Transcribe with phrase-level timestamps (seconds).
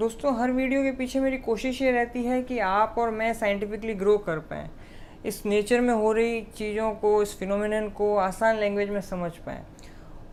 [0.00, 3.94] दोस्तों, हर वीडियो के पीछे मेरी कोशिश ये रहती है कि आप और मैं साइंटिफिकली
[3.94, 4.68] ग्रो कर पाएँ।
[5.26, 9.62] इस नेचर में हो रही चीज़ों को, इस फिनोमिन को आसान लैंग्वेज में समझ पाएँ।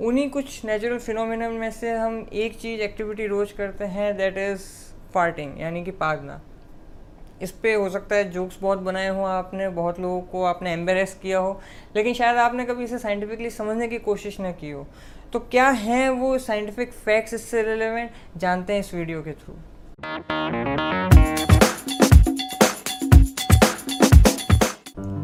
[0.02, 4.68] उन्हीं कुछ नेचुरल फिनोमिन में से हम एक चीज़ एक्टिविटी रोज करते हैं दैट इज़
[5.13, 6.39] फार्टिंग यानी कि पागना।
[7.44, 11.18] इस पर हो सकता है जोक्स बहुत बनाए हो आपने, बहुत लोगों को आपने एम्बेरेस
[11.21, 11.60] किया हो,
[11.96, 14.86] लेकिन शायद आपने कभी इसे साइंटिफिकली समझने की कोशिश न की हो।
[15.34, 19.56] तो क्या हैं वो साइंटिफिक फैक्ट्स इससे रिलेवेंट जानते हैं इस वीडियो के थ्रू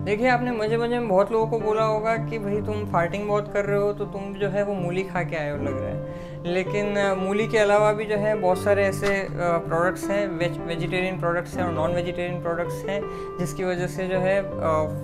[0.02, 3.52] देखिए, आपने मज़े मज़े में बहुत लोगों को बोला होगा कि भाई तुम फार्टिंग बहुत
[3.54, 5.90] कर रहे हो तो तुम जो है वो मूली खा के आए हो लग रहा
[5.90, 6.09] है।
[6.46, 11.56] लेकिन मूली के अलावा भी जो है बहुत सारे ऐसे प्रोडक्ट्स हैं वेज वेजिटेरियन प्रोडक्ट्स
[11.56, 13.02] हैं और नॉन वेजिटेरियन प्रोडक्ट्स हैं,
[13.40, 14.42] जिसकी वजह से जो है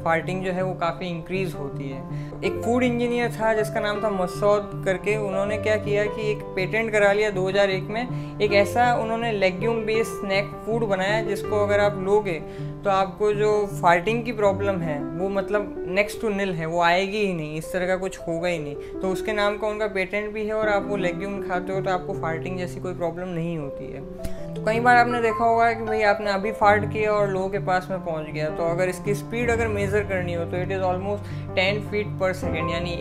[0.03, 4.09] फार्टिंग जो है वो काफ़ी इंक्रीज़ होती है। एक फ़ूड इंजीनियर था जिसका नाम था
[4.11, 9.31] मसौद करके, उन्होंने क्या किया कि एक पेटेंट करा लिया 2001 में। एक ऐसा उन्होंने
[9.31, 12.41] लेग्यूम बेस्ड स्नैक फ़ूड बनाया जिसको अगर आप लोगे
[12.85, 17.17] तो आपको जो फार्टिंग की प्रॉब्लम है, वो मतलब नेक्स्ट टू निल है, वो आएगी
[17.17, 20.31] ही नहीं, इस तरह का कुछ होगा ही नहीं। तो उसके नाम का उनका पेटेंट
[20.33, 23.57] भी है और आप वो लेग्यूम खाते हो तो आपको फार्टिंग जैसी कोई प्रॉब्लम नहीं
[23.57, 27.29] होती है। तो कई बार आपने देखा होगा कि भाई आपने अभी फार्ट किया और
[27.29, 30.57] लोगों के पास में पहुँच गया। तो अगर इसकी स्पीड अगर मेज़र करनी हो तो
[30.57, 32.93] it is almost ten feet per second यानी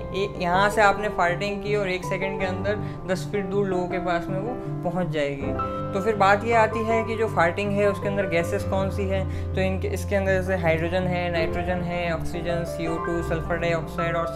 [0.43, 3.99] यहाँ से आपने फार्टिंग की और एक सेकेंड के अंदर दस फीट दूर लोगों के
[4.07, 5.53] पास में वो पहुँच जाएगी।
[5.95, 9.03] तो फिर बात ये आती है कि जो फार्टिंग है, उसके अंदर गैसेस कौन सी
[9.03, 9.23] है?
[9.55, 14.17] तो इनके इसके अंदर जैसे हाइड्रोजन है नाइट्रोजन है oxygen C O two sulphur dioxide
[14.17, 14.27] और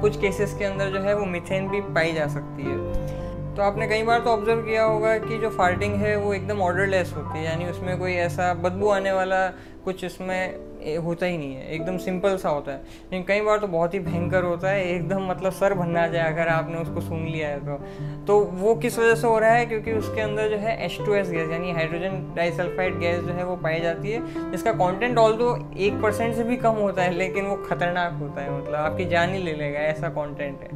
[0.00, 3.16] कुछ केसेस के अंदर जो है वो मिथेन भी पाई जा सकती है।
[3.56, 7.12] तो आपने कई बार तो ऑब्ज़र्व किया होगा कि जो फार्टिंग है वो एकदम ऑर्डरलेस
[7.16, 9.46] होती है, यानी उसमें कोई ऐसा बदबू आने वाला
[9.84, 13.66] कुछ इसमें होता ही नहीं है। एकदम सिंपल सा होता है। लेकिन कई बार तो
[13.66, 17.48] बहुत ही भयंकर होता है। एकदम मतलब सर भरना जाए अगर आपने उसको सुन लिया
[17.48, 17.84] है तो।
[18.26, 19.66] तो वो किस वजह से हो रहा है?
[19.66, 23.44] क्योंकि उसके अंदर जो है एच टू एस गैस, यानी हाइड्रोजन डाइसल्फाइड गैस जो है
[23.44, 27.14] वो पाई जाती है। जिसका कॉन्टेंट ऑल दो एक परसेंट से भी कम होता है,
[27.14, 30.68] लेकिन वो खतरनाक होता है। मतलब आपकी जान ही ले लेगा, ऐसा कॉन्टेंट है।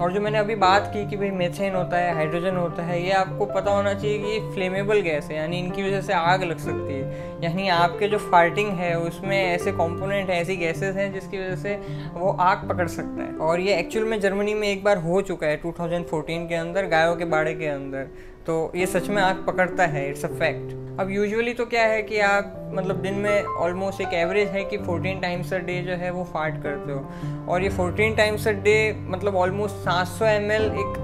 [0.00, 3.12] और जो मैंने अभी बात की कि भाई मेथेन होता है हाइड्रोजन होता है, ये
[3.12, 6.58] आपको पता होना चाहिए कि ये फ्लेमेबल गैस है, यानी इनकी वजह से आग लग
[6.58, 11.38] सकती है। यानी आपके जो फार्टिंग है, उसमें ऐसे कॉम्पोनेंट हैं ऐसी गैसेस हैं जिसकी
[11.38, 11.74] वजह से
[12.14, 15.46] वो आग पकड़ सकता है। और ये एक्चुअल में जर्मनी में एक बार हो चुका
[15.46, 18.08] है 2014 के अंदर, गायों के बाड़े के अंदर।
[18.48, 22.02] तो ये सच में आग पकड़ता है इट्स अ फैक्ट अब यूजुअली तो क्या है
[22.02, 25.94] कि आप मतलब दिन में ऑलमोस्ट एक एवरेज है कि 14 टाइम्स अ डे जो
[25.94, 27.44] है वो फार्ट करते हो.
[27.48, 28.74] और ये 14 टाइम्स अ डे
[29.08, 30.96] मतलब ऑलमोस्ट 700 एम एक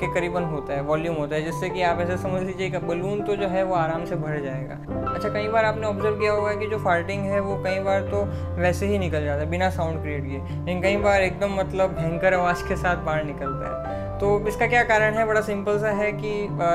[0.00, 3.22] के करीबन होता है वॉल्यूम होता है, जिससे कि आप ऐसे समझ लीजिए कि बलून
[3.22, 4.74] तो जो है वो आराम से भर जाएगा.
[5.12, 8.24] अच्छा कई बार आपने ऑब्ज़र्व किया होगा कि जो फार्टिंग है वो कई बार तो
[8.62, 10.38] वैसे ही निकल जाता है, बिना साउंड क्रिएट किए.
[10.38, 13.97] लेकिन कई बार एकदम मतलब भयंकर आवाज़ के साथ बाहर निकलता है.
[14.20, 15.26] तो इसका क्या कारण है?
[15.26, 16.30] बड़ा सिंपल सा है कि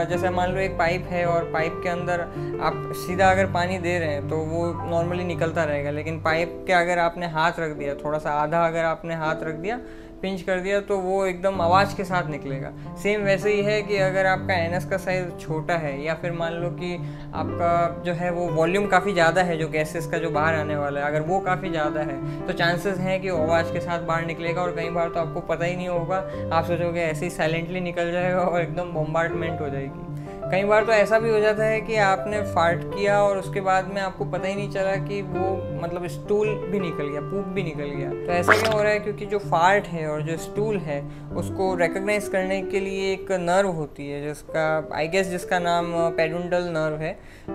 [0.09, 2.22] जैसे मान लो एक पाइप है और पाइप के अंदर
[2.64, 6.74] आप सीधा अगर पानी दे रहे हैं तो वो नॉर्मली निकलता रहेगा, लेकिन पाइप के
[6.74, 9.80] अगर आपने हाथ रख दिया, थोड़ा सा आधा अगर आपने हाथ रख दिया
[10.23, 12.72] पिंच कर दिया तो वो एकदम आवाज़ के साथ निकलेगा।
[13.03, 16.53] सेम वैसे ही है कि अगर आपका एनएस का साइज़ छोटा है, या फिर मान
[16.53, 16.95] लो कि
[17.35, 21.00] आपका जो है वो वॉल्यूम काफ़ी ज़्यादा है, जो गैसेस का जो बाहर आने वाला
[21.00, 24.62] है, अगर वो काफ़ी ज़्यादा है तो चांसेस हैं कि आवाज़ के साथ बाहर निकलेगा
[24.62, 26.17] और कई बार तो आपको पता ही नहीं होगा।
[26.53, 30.12] आप सोचोगे ऐसे ही साइलेंटली निकल जाएगा और एकदम बम्बार्टमेंट हो जाएगी।
[30.51, 33.88] कई बार तो ऐसा भी हो जाता है कि आपने फार्ट किया और उसके बाद
[33.94, 35.45] में आपको पता ही नहीं चला कि वो
[35.83, 38.99] मतलब स्टूल भी निकल गया पूप भी निकल गया। तो ऐसा क्यों हो रहा है?
[38.99, 41.01] क्योंकि जो फार्ट है और जो स्टूल है
[41.35, 46.69] उसको रिकग्नाइज करने के लिए एक नर्व होती है जिसका आई गेस जिसका नाम पेडुंडल
[46.71, 47.11] नर्व है।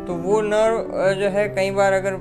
[0.06, 0.76] तो वो नर्व
[1.20, 2.16] जो है कई बार अगर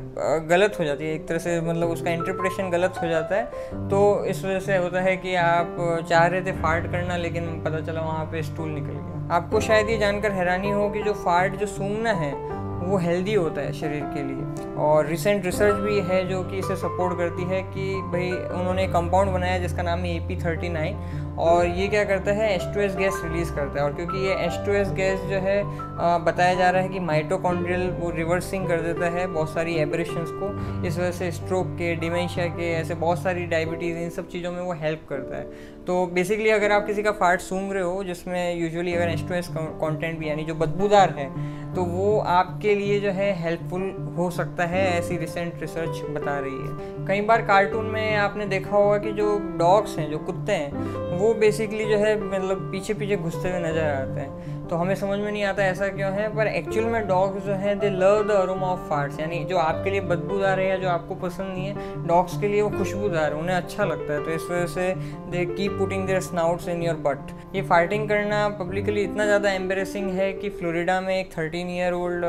[0.50, 4.00] गलत हो जाती है एक तरह से मतलब उसका इंटरप्रिटेशन गलत हो जाता है तो
[4.26, 5.76] इस वजह से होता है कि आप
[6.10, 9.90] चाह रहे थे फार्ट करना लेकिन पता चला वहाँ पे स्टूल निकल गया। आपको शायद
[9.90, 12.34] ये जानकर हैरानी हो कि जो फार्ट जो सूंघना है
[12.82, 16.76] वो हेल्दी होता है शरीर के लिए। और रिसेंट रिसर्च भी है जो कि इसे
[16.76, 21.36] सपोर्ट करती है कि भाई उन्होंने कंपाउंड बनाया जिसका नाम है ए पी थर्टी नाइन
[21.40, 24.36] और ये क्या करता है H two S gas release करता है और क्योंकि ये
[24.46, 28.68] एच टू एस गैस जो है आ, बताया जा रहा है कि माइटोकॉन्ड्रियल वो रिवर्सिंग
[28.68, 32.96] कर देता है बहुत सारी एबरेशंस को। इस वजह से स्ट्रोक के डिमेंशिया के ऐसे
[32.96, 36.86] बहुत सारी डायबिटीज़ इन सब चीज़ों में वो हेल्प करता है। तो बेसिकली अगर आप
[36.86, 40.44] किसी का फार्ट सूंघ रहे हो जिसमें यूजुअली अगर एच टू एस कॉन्टेंट भी यानी
[40.44, 41.30] जो बदबूदार है
[41.76, 43.82] तो वो आपके लिए जो है हेल्पफुल
[44.18, 48.78] हो सकता है ऐसी रिसेंट रिसर्च बता रही है। कई बार कार्टून में आपने देखा
[48.78, 53.16] होगा कि जो डॉग्स हैं, जो कुत्ते हैं, वो बेसिकली जो है मतलब पीछे पीछे
[53.16, 56.48] घुसते हुए नज़र आते हैं। तो हमें समझ में नहीं आता ऐसा क्यों है, पर
[56.48, 60.02] एक्चुअल में डॉग्स जो हैं they love the aroma of farts यानी जो आपके लिए
[60.04, 63.56] बदबूदार है या जो आपको पसंद नहीं है डॉग्स के लिए वो खुशबूदार है, उन्हें
[63.56, 64.94] अच्छा लगता है। तो इस वजह से
[65.32, 70.10] they keep putting their snouts in your butt ये फाइटिंग करना पब्लिकली इतना ज़्यादा एम्बेसिंग
[70.12, 72.26] है कि फ्लोरिडा में एक थर्टीन ईयर ओल्ड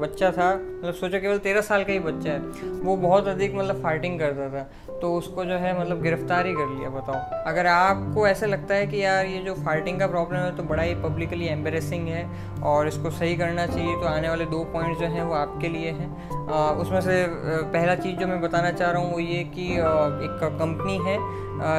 [0.00, 2.38] बच्चा था मतलब सोचो केवल तेरह साल का ही बच्चा है,
[2.82, 4.68] वो बहुत अधिक मतलब फाइटिंग करता था।
[5.00, 8.86] तो उसको जो है मतलब गिरफ़्तार ही कर लिया, बताओ। अगर आपको ऐसे लगता है
[8.86, 12.24] कि यार ये जो फाइटिंग का प्रॉब्लम है तो बड़ा ही पब्लिकली एम्बेसिंग है
[12.64, 15.90] और इसको सही करना चाहिए तो आने वाले दो पॉइंट जो हैं वो आपके लिए
[15.90, 17.24] हैं। उसमें से
[17.72, 21.18] पहला चीज़ जो मैं बताना चाह रहा हूँ वो ये कि एक कंपनी है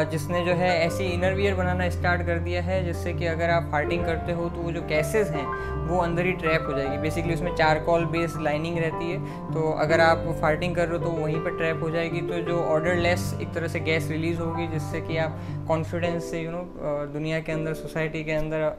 [0.10, 4.04] जिसने जो है ऐसी इनरवियर बनाना स्टार्ट कर दिया है, जिससे कि अगर आप फार्टिंग
[4.06, 5.46] करते हो तो वो जो गैसेस हैं,
[5.88, 10.02] वो अंदर ही ट्रैप हो जाएगी। बेसिकली उसमें चारकोल बेस्ड लाइनिंग रहती है तो अगर
[10.02, 13.34] आप फार्टिंग कर रहे हो तो वहीं पर ट्रैप हो जाएगी तो जो ऑर्डर लेस
[13.42, 16.62] एक तरह से गैस रिलीज़ होगी, जिससे कि आप कॉन्फिडेंस से यू नो
[17.14, 18.70] दुनिया के अंदर सोसाइटी के अंदर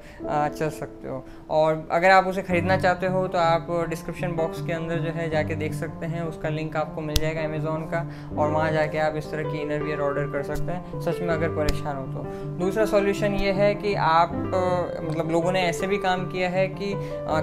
[0.56, 4.72] चल सकते हो। और अगर आप उसे ख़रीदना चाहते हो तो आप डिस्क्रिप्शन बॉक्स के
[4.72, 8.00] अंदर जो है जाके देख सकते हैं, उसका लिंक आपको मिल जाएगा अमेज़ोन का
[8.38, 11.48] और वहाँ जाके आप इस तरह की इनरवियर ऑर्डर कर सकते हैं। सच में अगर
[11.56, 12.24] परेशान हो तो।
[12.58, 14.32] दूसरा सॉल्यूशन ये है कि आप
[15.02, 16.92] मतलब लोगों ने ऐसे भी काम किया है कि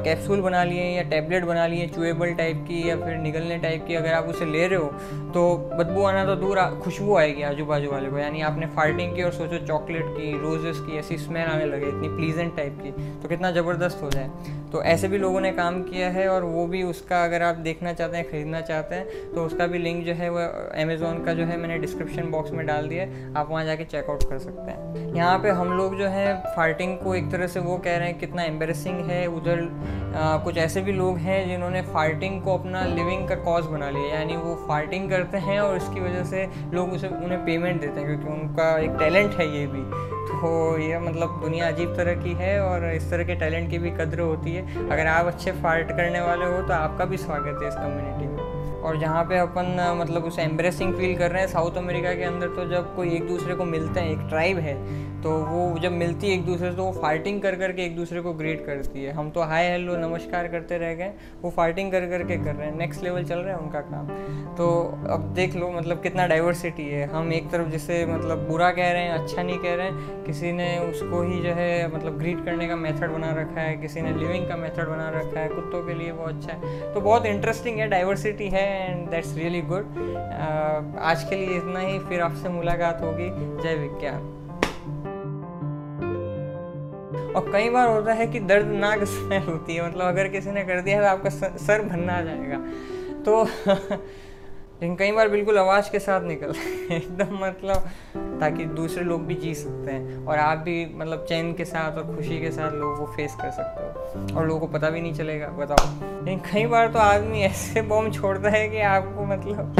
[0.04, 3.96] कैप्सूल बना लिए या टैबलेट बना लिए चुएबल टाइप की या फिर निगलने टाइप की
[3.96, 4.88] अगर आप उसे ले रहे हो
[5.34, 5.42] तो
[5.74, 9.32] बदबू आना तो दूर खुशबू आएगी आजू बाजू वाले को। यानी आपने फार्टिंग की और
[9.34, 12.92] सोचो चॉकलेट की रोजेस की ऐसी स्मेल आने लगे, इतनी प्लीजेंट टाइप की
[13.22, 14.30] तो कितना ज़बरदस्त हो जाए।
[14.72, 17.94] तो ऐसे भी लोगों ने काम किया है और वो भी उसका अगर आप देखना
[17.94, 20.40] चाहते हैं, ख़रीदना चाहते हैं तो उसका भी लिंक जो है वो
[20.82, 24.24] अमेज़ोन का जो है मैंने डिस्क्रिप्शन बॉक्स में डाल दिया है। आप वहाँ जाके चेकआउट
[24.30, 27.78] कर सकते हैं। यहाँ पे हम लोग जो है फार्टिंग को एक तरह से वो
[27.78, 29.68] कह रहे हैं, कितना एम्बेरसिंग है। उधर
[30.44, 34.36] कुछ ऐसे भी लोग हैं जिन्होंने फार्टिंग को अपना लिविंग का कॉज बना लिया यानी
[34.38, 38.40] वो फार्टिंग करते हैं और इसकी वजह से लोग उसे, उन्हें पेमेंट देते हैं, क्योंकि
[38.40, 39.84] उनका एक टैलेंट है ये भी।
[40.40, 40.50] तो
[40.80, 44.20] ये मतलब दुनिया अजीब तरह की है और इस तरह के टैलेंट की भी कद्र
[44.22, 47.76] होती है। अगर आप अच्छे फार्ट करने वाले हो तो आपका भी स्वागत है इस
[47.76, 48.49] कम्युनिटी में।
[48.80, 52.56] और जहाँ पे अपन मतलब उसे एम्ब्रेसिंग फील कर रहे हैं साउथ अमेरिका के अंदर
[52.56, 54.78] तो जब कोई एक दूसरे को मिलते हैं, एक ट्राइब है
[55.22, 58.22] तो वो जब मिलती है एक दूसरे से तो वो फाइटिंग कर करके एक दूसरे
[58.22, 61.12] को ग्रेट करती है। हम तो हाय हेलो नमस्कार करते रह गए,
[61.42, 64.08] वो फाइटिंग कर करके कर रहे हैं। नेक्स्ट लेवल चल रहा है उनका काम।
[64.56, 64.68] तो
[65.10, 69.02] अब देख लो मतलब कितना डाइवर्सिटी है। हम एक तरफ़ जिसे मतलब बुरा कह रहे
[69.04, 72.68] हैं अच्छा नहीं कह रहे हैं, किसी ने उसको ही जो है मतलब ग्रीट करने
[72.68, 75.94] का मेथड बना रखा है, किसी ने लिविंग का मेथड बना रखा है, कुत्तों के
[75.94, 79.86] लिए वो अच्छा है। तो बहुत इंटरेस्टिंग है डाइवर्सिटी है एंड दैट्स रियली गुड
[81.00, 83.30] आज के लिए इतना ही, फिर आपसे मुलाकात होगी।
[83.64, 84.36] जय विज्ञान।
[87.36, 90.82] और कई बार होता है कि दर्दनाक स्मेल होती है। मतलब अगर किसी ने कर
[90.82, 92.58] दिया है तो आपका सर भरना आ जाएगा।
[93.26, 93.48] तो
[94.82, 96.54] लेकिन कई बार बिल्कुल आवाज़ के साथ निकल
[96.92, 101.66] एकदम मतलब ताकि दूसरे लोग भी जी सकते हैं और आप भी मतलब चैन के
[101.66, 104.90] साथ और खुशी के साथ लोगों को फेस कर सकते हो। और लोगों को पता
[104.90, 105.86] भी नहीं चलेगा, बताओ।
[106.26, 109.76] लेकिन कई बार तो आदमी ऐसे बॉम्ब छोड़ता है कि आपको मतलब